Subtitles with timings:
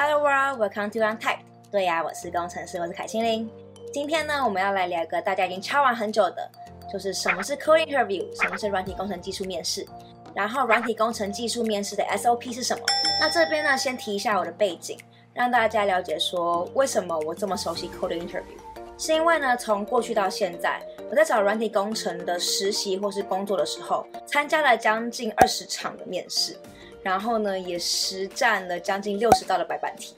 [0.00, 1.40] Hello world, welcome to Untyped。
[1.72, 3.50] 对呀，我是工程师，我是凯心凌。
[3.92, 6.48] 今天呢，我们要来聊一个大家已经敲完很久的，
[6.88, 9.84] 就是什么是 Coding Interview，什么是软体工程技术面试，
[10.36, 12.84] 然后软体工程技术面试的 SOP 是什么？
[13.20, 14.96] 那这边呢，先提一下我的背景，
[15.34, 18.56] 让大家了解说为什么我这么熟悉 Coding Interview，
[18.96, 20.80] 是因为呢，从过去到现在，
[21.10, 26.56] 我在找软体工程的实习或是工作的时候，参加了将近二十场的面试。
[27.02, 30.14] 然后呢，也实战了将近六十道的白板题。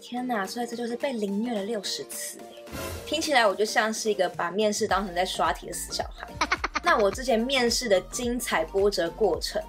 [0.00, 0.46] 天哪！
[0.46, 2.38] 所以这就是被凌虐了六十次，
[3.06, 6.28] 听起来我就像是一个把面试当成在刷题的死小孩。
[6.84, 9.62] 那我之前面试的精彩波折过程，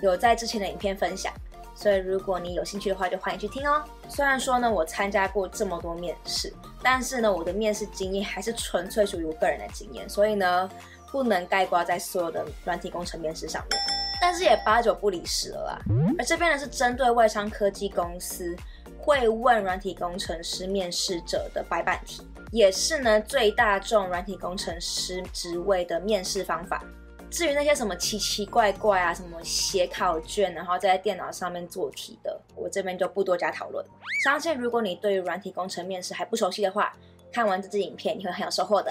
[0.00, 1.30] 有在之前的影片分享，
[1.74, 3.84] 所以如果你有兴趣的话，就欢迎去听哦。
[4.08, 6.50] 虽然说呢，我参加过这么多面试，
[6.82, 10.70] 但是呢，我的面试经验还是纯粹属于我个人的经验，所以呢，
[11.12, 14.03] 不能盖挂在所有的软体工程面试上面。
[14.26, 15.78] 但是也八九不离十了啦。
[16.18, 18.56] 而这边呢是针对外商科技公司
[18.96, 26.82] 会问软体工程师面试者的白板题，也是呢最大众软体工程师职位的面试方法。
[27.30, 33.84] 至于那些什么奇奇怪怪啊，什么写考卷然后在电脑上面做题的，我这边就不多加讨论。
[34.24, 36.96] 相信如果你对于软体工程面试还不熟悉的话，
[37.30, 38.90] 看完这支影片你会很有收获的。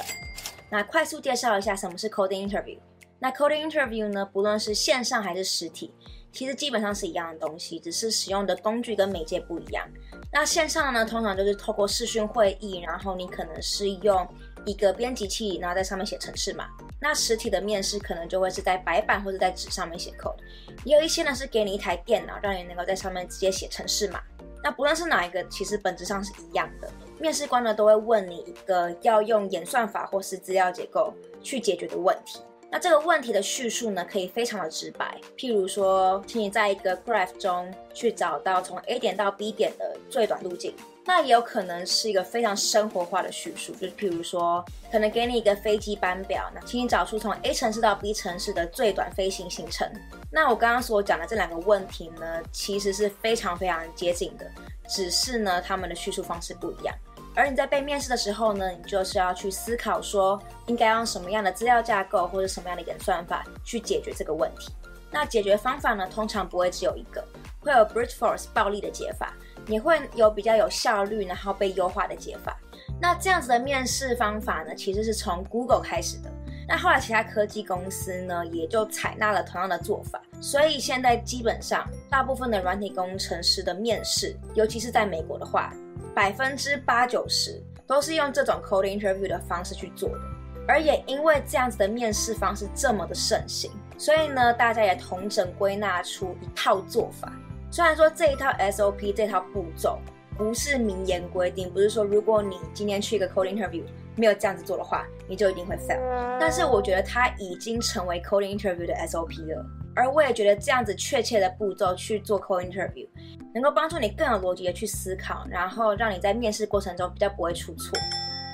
[0.70, 2.78] 那快速介绍一下什么是 Coding Interview。
[3.24, 5.94] 那 Coding Interview 呢，不论是线上还是实体，
[6.34, 9.88] 其实基本上是一样的东西，只是使用的工具跟媒介不一样。
[10.30, 14.28] 那线上呢，通常就是透过视讯会议，然后你可能是用
[14.66, 16.68] 一个编辑器，然后在上面写程式嘛。
[17.00, 20.36] 那实体的面试可能就会是在白板或者在纸上面写 code，
[20.84, 24.20] 也有一些呢是给你一台电脑，让你能够在上面直接写程式嘛。
[24.62, 26.92] 那不论是哪一个，其实本质上是一样的。
[27.22, 32.42] 面试官呢都会问你一个要用演算法或是资料结构去解决的问题。
[32.74, 40.74] 那这个问题的叙述呢，可以非常的直白，譬如说，请你在一个 graph 中去找到从 A 点到 B 点的最短路径。
[41.06, 49.88] 那也有可能是一个非常生活化的叙述，就是譬如说，可能给你一个飞机班表，那请你找出从 A 城市到 B 城市的最短飞行行程。
[50.32, 54.50] 那我刚刚所讲的这两个问题呢，其实是非常非常接近的，
[54.90, 56.96] 只是呢，他们的叙述方式不一样。
[57.36, 64.72] 而你在被面试的时候呢，你就是要去思考说，应该用什么样的资料架构或者什么样的演算法去解决这个问题。
[65.12, 67.24] 那解决方法呢，通常不会只有一个，
[67.60, 69.34] 会有 brute force 暴力的解法，
[69.68, 72.58] 也会有比较有效率然后被优化的解法。
[73.00, 76.32] 那这样子的面试方法呢，其实是从 Google 开始的。
[76.68, 80.22] 那后来其他科技公司呢，也就采纳了同样的做法。
[80.40, 85.74] 所以现在基本上大部分的软体工程师的面试，尤其是在美国的话，
[86.14, 90.20] 百分之八九十都是用这种 coding interview 的方式去做的，
[90.68, 97.32] 而也因为这样子的面试方式这么的盛行，所以呢，大家也同整归纳出一套做法。
[97.72, 100.00] 虽然说这一套 SOP 这套步骤
[100.38, 103.84] 不是明言规定，不是说如果你今天去一个 coding interview
[104.16, 106.00] 没有这样子做的话，你就一定会 fail。
[106.40, 109.66] 但是我觉得它已经成为 coding interview 的 SOP 了。
[109.96, 113.08] 而我也觉得这样子确切的步骤去做 cold interview，
[113.54, 117.98] 能够帮助你更有逻辑的去思考，然后让你在面试过程中比较不会出错。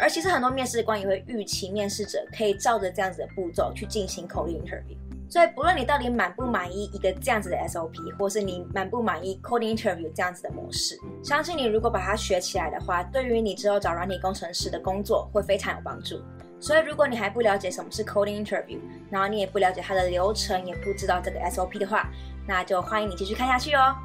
[0.01, 4.97] 而其实很多面试官也会预期面试者可以照着这样子的步骤去进行 cold interview。
[5.29, 16.19] 所以不论你到底满不满意一个这样子的 SOP，或是你满不满意 coding interview 这样子的模式，相信你如果把它学起来的话，对于你之后找软体工程师的工作会非常有帮助。
[16.59, 18.77] 所以，如果你还不了解什么是 coding interview，
[19.09, 22.09] 然后你也不了解它的流程，也不知道这个 SOP 的话，
[22.47, 23.95] 那就欢迎你继续看下去哦。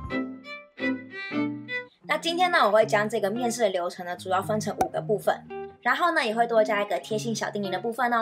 [2.07, 5.37] 那今天呢，我会将这个面试的流程呢，主要分成五个部分，
[5.83, 8.21] 然后呢，也会多加一个贴心小叮咛的部分哦。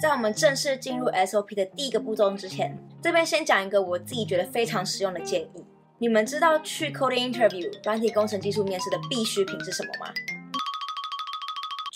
[0.00, 5.64] 在我们正式进入 SOP 的第一个步骤之前，这边先讲一个我自己觉得非常实用的建议。
[5.98, 10.12] 你们知道去 coding interview 软体工程技术面试的必需品是什么吗？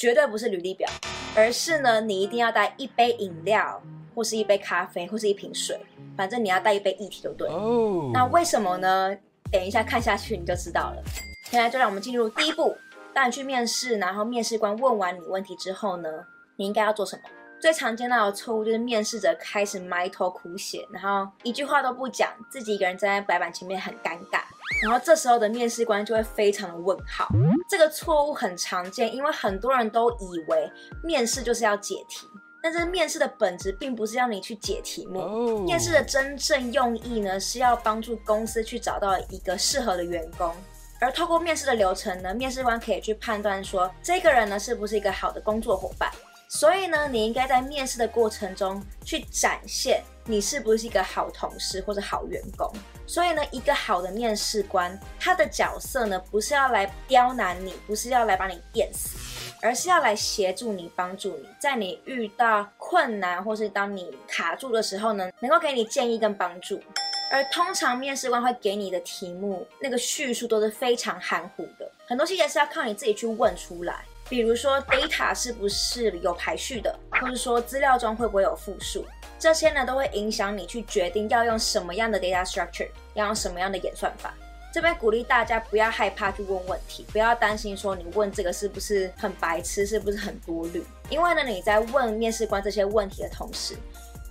[0.00, 0.88] 绝对不是履历表。
[1.36, 3.78] 而是呢，你一定要带一杯饮料，
[4.14, 5.78] 或是一杯咖啡，或是一瓶水，
[6.16, 7.46] 反正你要带一杯液体就对。
[7.50, 8.10] Oh.
[8.10, 9.14] 那为什么呢？
[9.52, 11.02] 等一下看下去你就知道了。
[11.50, 12.74] 现在就让我们进入第一步。
[13.12, 16.08] 当你去面试，然后面试官问完你问题之后呢，
[16.56, 17.22] 你应该要做什么？
[17.60, 24.40] 最常见到的错误就是面试者开始埋头苦写，然后一句话都不讲，自己一个人站在白板前面很尴尬。
[24.82, 27.28] 然后这时候的面试官就会非常的问号。
[27.68, 30.70] 这个错误很常见，因为很多人都以为
[31.02, 32.26] 面试就是要解题，
[32.62, 35.20] 但是面试的本质并不是要你去解题目。
[35.20, 35.60] Oh.
[35.60, 40.54] 面试的真正用意呢，是要帮助公司去找到一个适合的员工。
[41.00, 46.10] 而透过面试的流程呢，面试官可以去判断说，这个人呢是不是一个好的工作伙伴。
[46.52, 52.68] 所以呢，你应该在面试的过程中去展现你是不是一个好同事或者好员工。
[53.06, 59.16] 所以呢，一个好的面试官，他的角色呢，不是要来刁难你，不是要来把你电死，
[59.62, 66.82] 而是要来协助你、帮助你，在你遇到困难或是当你卡住的时候呢，能够给你建议跟帮助。
[67.30, 74.04] 而通常面试官会给你的题目，那个叙述都是非常含糊的，很多细节是要靠你自己去问出来。
[74.30, 79.04] 比如说，data 是不是有排序的，或者说资料中会不会有复数，
[79.40, 84.32] 这些呢都会影响你去决定要用什么样的 data structure，要用什么样的演算法。
[84.72, 93.74] 这边鼓励大家不要害怕去问问题，不要担心说你问这个是不是很白痴，是不是很多虑，因为呢你在问面试官这些问题的同时，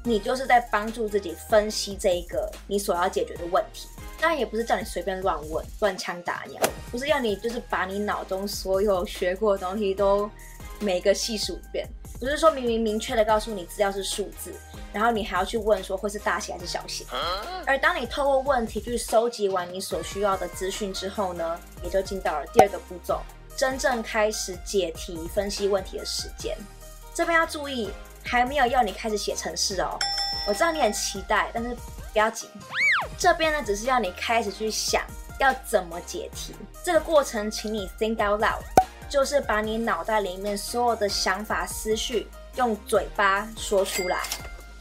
[0.06, 3.90] 你就是在帮助自己分析这一个你所要解决的问题。
[4.20, 6.62] 当然也不是叫你随便乱问、乱枪打鸟，
[6.92, 10.30] 不是要你就是把你脑中所有学过的东西都
[10.80, 11.88] 每个细数一遍，
[12.20, 14.54] 不是说明明明确的告诉你资料是数字，
[14.92, 17.06] 然后你还要去问说会是大写还是小写。
[17.66, 23.22] 而当你透过问题去收集完你所需要的资讯之后呢，也就进到了第二个步骤，
[23.56, 26.58] 真正开始解题、分析问题的时间。
[27.14, 27.90] 这边要注意，
[28.24, 29.98] 还没有要你开始写程式哦。
[30.48, 31.76] 我知道你很期待，但是
[32.14, 32.48] 不要急。
[33.18, 35.04] 这边呢，只是要你开始去想
[35.40, 36.56] 要怎么解题。
[36.84, 38.62] 这个过程，请你 think out loud，
[39.10, 44.24] 就是把你脑袋里面所有的想法、思绪用嘴巴说出来，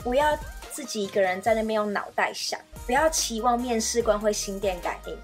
[0.03, 0.39] 不要
[0.71, 5.19] 自己一个人在那边用脑袋想，不要期望面试官会心电感应。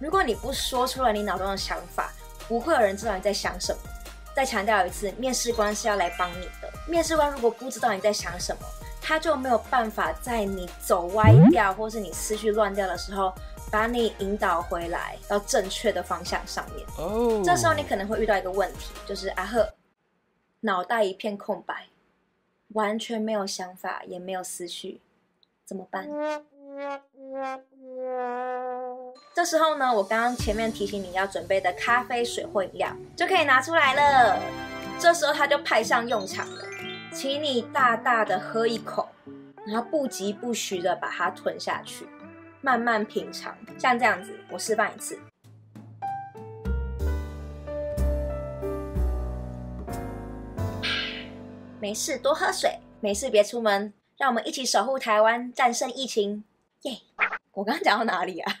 [0.00, 2.12] 如果你不说出来你脑中的想法，
[2.48, 3.78] 不会有人知道你在想什么。
[4.34, 6.68] 再强调一次，面试官是要来帮你的。
[6.88, 8.66] 面试官如果不知道你在想什么，
[9.06, 13.30] 他就没有办法在你走歪掉，或是你思绪乱掉的时候，
[13.70, 16.86] 把你引导回来到正确的方向上面。
[16.96, 19.68] 哦，这时候你可能会遇到一个问题，就是阿赫，
[20.60, 21.88] 脑袋一片空白，
[22.68, 25.02] 完全没有想法，也没有思绪，
[25.66, 26.08] 怎么办？
[29.34, 34.40] 这时候呢，我刚刚前面提醒你要准备的咖啡、水或饮料就可以拿出来了。
[34.98, 36.64] 这时候它就派上用场了。
[37.14, 39.08] 请你大大的喝一口，
[39.64, 42.08] 然后不疾不徐的把它吞下去，
[42.60, 44.36] 慢慢品尝，像这样子。
[44.50, 45.16] 我示范一次。
[51.80, 52.80] 没事，多喝水。
[52.98, 53.94] 没事，别出门。
[54.18, 56.42] 让我们一起守护台湾，战胜疫情。
[56.82, 56.98] 耶！
[57.52, 58.52] 我刚刚讲到哪里啊？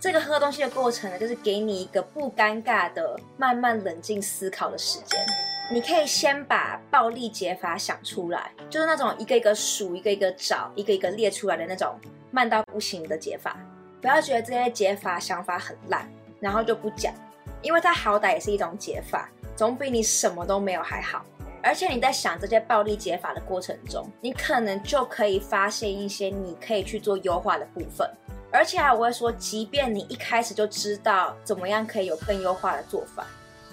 [0.00, 5.24] 这个喝东西的过程呢，就是给你一个不尴尬的、慢慢冷静思考的时间。
[5.72, 11.98] 你可以先把暴力解法想出来，就是那种一个一个数、一个一个找、一个一个列出来的那种
[12.30, 13.56] 慢到不行的解法。
[14.00, 16.06] 不要觉得这些解法想法很烂，
[16.38, 17.14] 然后就不讲，
[17.62, 21.24] 因为它好歹也是一种解法，总比你什么都没有还好。
[21.62, 28.06] 而且你在想这些暴力解法的过程中，你可能就可以发现一些你可以去做优化的部分。
[28.52, 33.26] 而且啊，我会说，即便你一开始就知道怎么样可以有更优化的做法。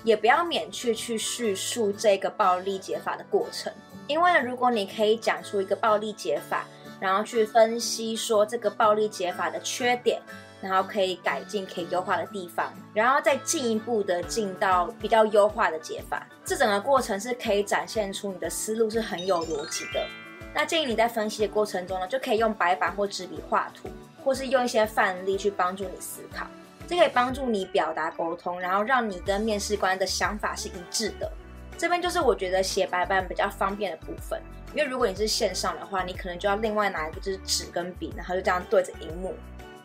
[0.04, 3.72] 也不要免去去叙述这个暴力解法的过程，
[4.08, 6.66] 因为如果你可以讲出一个暴力解法，
[7.00, 10.22] 然后去分析说这个暴力解法的缺点，
[10.62, 20.06] 然后可以改进、可以优化的地方，然后再进一步的进到比较优化的解法，这整个过程是可以展现出你的思路是很有逻辑的。
[20.54, 23.88] 那建议你在分析的过程中呢，就可以用白板或纸笔画图，
[24.24, 26.46] 或是用一些范例去帮助你思考。
[26.92, 31.32] 这可以帮助你表达沟通，然后让你跟面试官的想法是一致的。
[31.78, 34.42] 这边就是我觉得写白板比较方便的部分，
[34.76, 39.34] 因为如果你是线上的话，你可能就要另外拿一个就是纸跟笔，然后就这样对着荧幕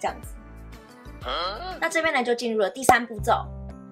[0.00, 0.30] 这样子。
[1.80, 3.46] 那这边呢就进入了第三步骤，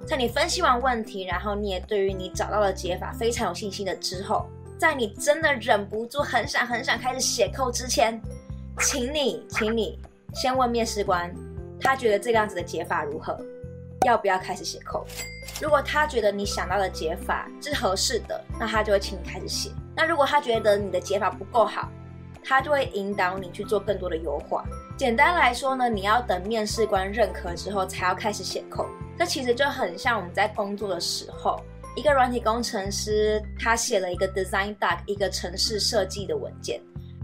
[0.04, 8.20] 在你分析完问题，然后你也对于你找到的解法非常有信心的之后，在你真的忍不住很想很想开始写 code 之前，
[8.80, 10.00] 请你，请你
[10.34, 11.32] 先问面试官。
[11.80, 13.38] 他觉得这个样子的解法如何？
[14.06, 15.06] 要不要开始写 code？
[15.62, 19.70] 如果他觉得你想到的解法是合适的，那他就会请你开始写。
[19.96, 21.88] 那如果他觉得你的解法不够好，
[22.42, 24.64] 他就会引导你去做更多的优化。
[24.96, 28.88] 简单来说呢，你要等面试官认可之后才要开始写 code。
[29.16, 31.60] 这其实就很像我们在工作的时候，
[31.96, 36.80] 一个软体工程师他写了一个 design doc，一个城市设计的文件。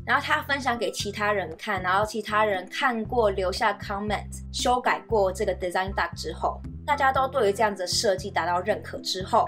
[0.06, 9.46] 然后他分享给其他人看，然后其他人看过留下 comment，修改过这个 design doc 之后，大家都对于这样子的设计达到认可之后，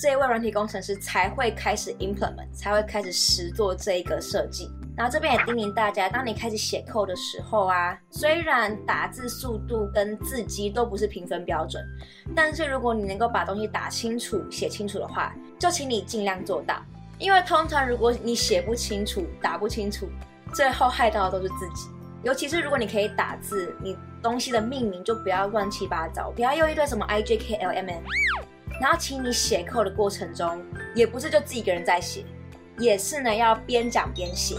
[0.00, 4.70] 这一位软体工程师才会开始 implement，才会开始实做这一个设计。
[4.96, 11.84] 然后这边也叮咛大家，当你开始写 code 的时候啊，虽然打字速度跟字迹都不是评分标准，
[12.34, 16.82] 但是如果你能够把东西打清楚、写清楚的话，就请你尽量做到。
[17.18, 20.08] 因为通常如果你写不清楚、打不清楚，
[20.54, 21.88] 最后害到的都是自己。
[22.22, 28.02] 尤其是如果你可以打字，你东西的命名就不要乱七八糟，不要用一堆什么 I J K L M N。
[28.80, 30.62] 然后，请你写 code 的过程中，
[30.94, 32.24] 也不是就自己一个人在写，
[32.78, 34.56] 也是呢要边讲边写。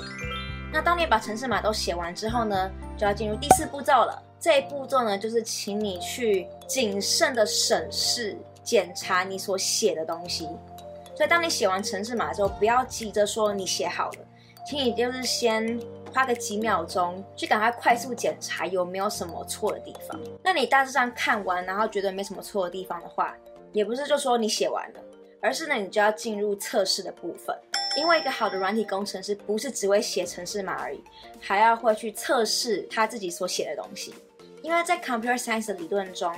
[0.72, 4.22] 那当你把程式码都写完之后呢，就要进入第四步骤了。
[4.40, 10.48] 这一步骤呢，就是请你去谨慎的审视、检查你所写的东西。
[11.20, 14.18] 所以，当你写完程式码之后，不要急着说你写好了，
[14.66, 15.78] 请你就是先
[16.14, 20.18] 花个几秒钟去赶快快速检查有没有什么错的地方。
[20.42, 23.36] 那你大致上看完，然后觉得没什么错的地方的话，
[23.74, 25.00] 也不是就说你写完了，
[25.42, 27.54] 而是呢你就要进入测试的部分。
[27.98, 31.04] 因为一个好的软体工程师不是只会写程式码而已，
[31.42, 34.16] 还要会去测试他自己所写的东西。
[34.62, 36.34] 因为在 Computer Science 的理论中，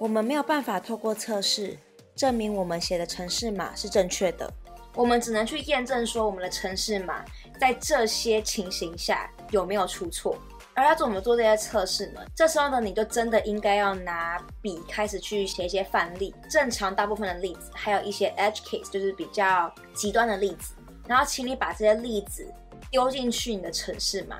[0.00, 1.78] 我们没有办法透过测试。
[2.16, 4.52] 证明我们写的程式码是正确的，
[4.94, 7.24] 我们只能去验证说我们的程式码
[7.60, 10.36] 在这些情形下有没有出错。
[10.76, 12.20] 而要怎么做这些测试呢？
[12.34, 20.74] 这时候呢，你就真的应该要拿笔开始去写一些范例，正常大部分的例子，还有一些 edge case，就是比较极端的例子。
[21.06, 22.52] 然后，请你把这些例子
[22.90, 24.36] 丢进去你的程式码，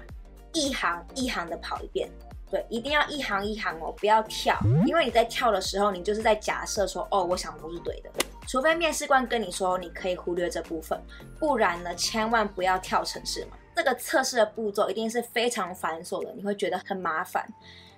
[0.53, 2.11] 一行一行的跑一遍。
[2.55, 4.57] 对，一定要一行一行哦，不要跳，
[4.87, 8.09] 因为你在跳的时候，你就是在假设说，哦，我想的都是对的。
[8.47, 10.97] 除非面试官跟你说，你可以忽略这部分，
[11.41, 13.57] 不然呢，千万不要跳城市嘛。
[13.75, 17.45] 这个测试的步骤一定是非常繁琐的，你会觉得很麻烦，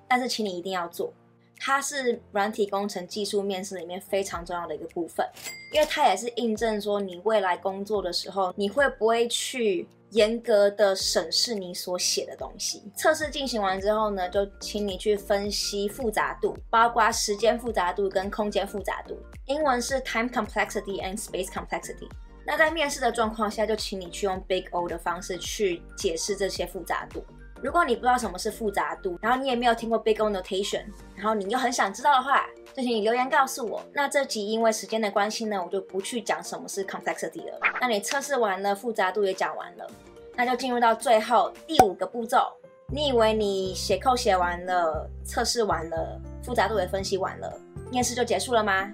[0.09, 1.13] 但是请你一定要做，
[1.59, 5.27] 它是软体工程技术面试里面非常重要的一个部分，
[5.73, 9.87] 因为它也是印证说你未来工作的时候，你会不会去。
[10.11, 12.81] 严格的审视你所写的东西。
[12.95, 19.19] 测试进行完之后呢，就请你去分析复杂度，包括时间复杂度跟空间复杂度。
[19.47, 22.09] 英文是 time complexity and space complexity。
[22.47, 27.23] 那在面试的状况下，就请你去用 Big O 的方式去解释这些复杂度。
[27.63, 30.85] 如果你不知道什么是复杂度，然后你也没有听过 Big O notation，
[31.15, 33.83] 然后你又很想知道的话，就请你留言告诉我。
[33.93, 37.59] 那这集因为时间的关系呢，我就不去讲什么是 complexity 了。
[37.81, 39.87] 那你测试完了，复杂度也讲完了，
[40.35, 42.53] 那就进入到最后第五个步骤。
[42.89, 47.53] 你以为你写扣写完了，测试完了，复杂度也分析完了，
[47.91, 48.93] 面试就结束了吗。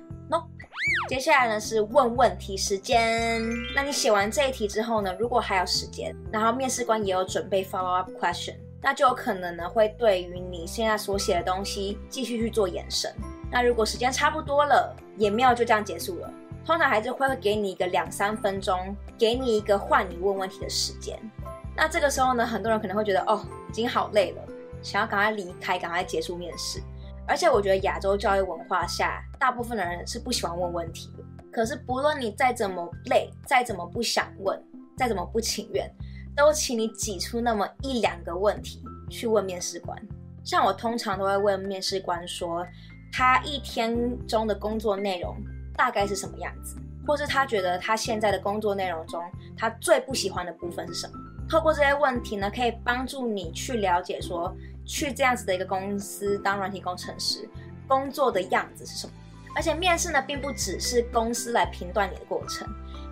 [1.09, 3.43] 接下来呢是问问题时间。
[3.75, 13.12] 那你写完这一题之后呢，如果还有时间，然后面试官也有准备 follow up question，那就有可能呢会对于你现在所写的东西继续去做延伸。
[13.50, 16.33] 那如果时间差不多了，也没有就这样结束了，
[16.64, 21.19] 通常还是会给你一个两三分钟，给你一个换你问问题的时间。
[21.76, 24.43] 那这个时候呢，很多人可能会觉得哦，已经好累了，
[24.83, 26.81] 想要赶快离开，赶快结束面试。
[27.26, 31.25] 而且我觉得亚洲教育文化下，大部分的人是不喜欢问问题的。
[31.52, 34.61] 可是不论你再怎么累，再怎么不想问，
[34.97, 35.88] 再怎么不情愿，
[36.35, 39.97] 都请你挤出那么一两个问题去问面试官。
[40.45, 42.67] 像我通常都会问面试官说，
[43.12, 45.37] 他一天中的工作内容
[45.76, 46.76] 大概是什么样子，
[47.07, 49.23] 或是他觉得他现在的工作内容中，
[49.57, 51.14] 他最不喜欢的部分是什么。
[51.49, 54.52] 透过这些问题呢，可以帮助你去了解说。
[54.85, 57.49] 去这样子的一个公司当软体工程师，
[57.87, 59.12] 工作的样子是什么？
[59.55, 62.67] 而且面试呢，并不只是公司来评断你的过程，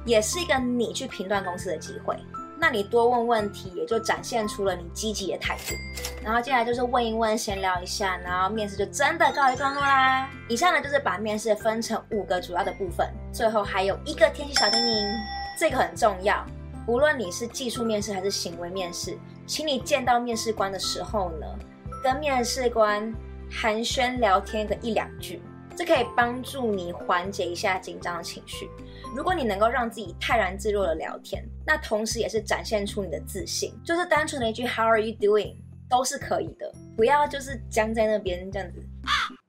[0.06, 2.16] 也是一个你去评断公司的机会。
[2.58, 5.74] 那你多问问题，也就展现出了你积极的态度。
[6.22, 10.28] 然后接下来就是问一问，闲聊一下，然后面试就真的告一段落啦。
[10.46, 15.16] 以上呢，就是把面试分成五个主要的部分，最后还有一个天气小叮咛，
[15.58, 16.44] 这个很重要。
[16.86, 19.16] 无论你是技术面试还是行为面试，
[19.50, 21.58] 请你见到面试官的时候呢，
[22.04, 23.12] 跟面试官
[23.50, 25.42] 寒暄聊天个一两句，
[25.74, 28.70] 这可以帮助你缓解一下紧张的情绪。
[29.12, 35.56] 如果你能够让自己泰然自若的聊天，那同时也是展现出你的自信，就是单纯的一句 How are you doing
[35.88, 38.80] 都是可以的，不要就是僵在那边这样子，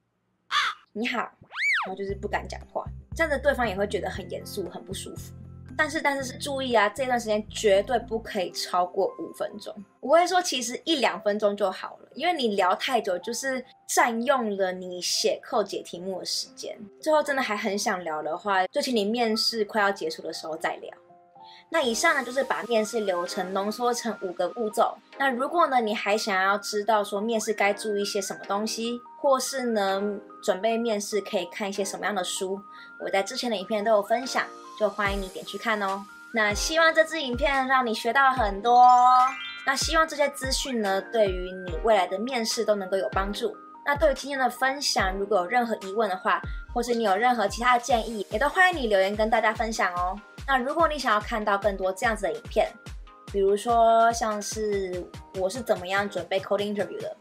[0.94, 1.30] 你好，然
[1.90, 2.84] 后就是不敢讲话，
[3.16, 5.32] 这样子对方也会觉得很严肃，很不舒服。
[5.78, 9.74] 但是，但是是注意啊，这段时间绝对不可以超过五分钟。
[10.00, 16.78] 我会说，其实一两分钟就好了，因为你聊太久，就是占用了你写扣解题目的时间。
[17.02, 20.92] 最后真的还很想聊的话，就请你面试快要结束的时候再聊。
[21.74, 24.94] 那以上呢，就是把面试流程浓缩成五个步骤。
[25.18, 30.02] 那如果呢，你还想要知道说面试该注意些什么东西，或是呢，
[30.44, 32.60] 准备面试可以看一些什么样的书，
[33.00, 34.46] 我在之前的影片都有分享。
[34.82, 36.04] 就欢迎你点去看哦。
[36.34, 38.84] 那希望这支影片让你学到很多。
[39.64, 43.56] 那希望这些资讯呢，对于你未来的面试都能够有帮助。
[43.86, 46.42] 那对于今天的分享，如果有任何疑问的话，
[46.74, 50.20] 或是你有任何其他的建议，也都欢迎你留言跟大家分享哦。
[50.48, 52.68] 那如果你想要看到更多这样子的影片，
[53.32, 57.16] 比如说像是我是怎么样准备 coding interview 的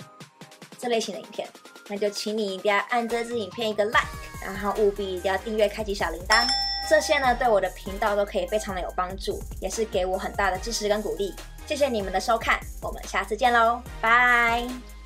[0.78, 1.46] 这类型的影片，
[1.88, 4.08] 那就请你一定要按这支影片一个 like，
[4.42, 6.42] 然后务必一定要订阅、开启小铃铛，
[6.90, 11.32] 这些呢对我的频道都可以非常的有帮助，也是给我很大的支持跟鼓励。
[11.64, 15.00] 谢谢你们的收看，我们下次见喽，拜。